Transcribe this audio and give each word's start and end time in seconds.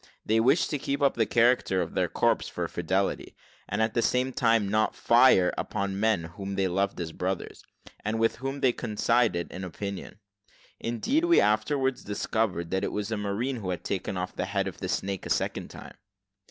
They 0.25 0.39
wished 0.39 0.71
to 0.71 0.79
keep 0.79 0.99
up 1.03 1.13
the 1.13 1.27
character 1.27 1.79
of 1.79 1.93
their 1.93 2.07
corps 2.07 2.49
for 2.51 2.67
fidelity, 2.67 3.35
and 3.69 3.83
at 3.83 3.93
the 3.93 4.01
same 4.01 4.33
time 4.33 4.67
not 4.67 4.95
fire 4.95 5.53
upon 5.59 5.99
men 5.99 6.23
whom 6.23 6.55
they 6.55 6.67
loved 6.67 6.99
as 6.99 7.11
brothers, 7.11 7.63
and 8.03 8.17
with 8.19 8.37
whom 8.37 8.61
they 8.61 8.73
coincided 8.73 9.51
in 9.51 9.63
opinion. 9.63 10.17
Indeed, 10.79 11.25
we 11.25 11.39
afterwards 11.39 12.03
discovered 12.03 12.71
that 12.71 12.83
it 12.83 12.91
was 12.91 13.11
a 13.11 13.15
marine 13.15 13.57
who 13.57 13.69
had 13.69 13.83
taken 13.83 14.17
off 14.17 14.35
the 14.35 14.45
head 14.45 14.67
of 14.67 14.79
the 14.79 14.89
snake 14.89 15.27
a 15.27 15.29
second 15.29 15.67
time. 15.69 15.95